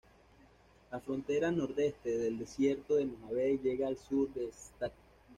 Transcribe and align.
La 0.89 0.99
frontera 0.99 1.51
nordeste 1.51 2.17
del 2.17 2.39
desierto 2.39 2.95
de 2.95 3.05
Mojave 3.05 3.59
llega 3.61 3.87
al 3.87 3.97
sur 3.99 4.33
de 4.33 4.45
St. 4.47 4.91